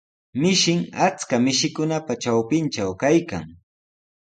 [0.41, 3.45] Mishin achka mishikunapa trawpintraw kaykan.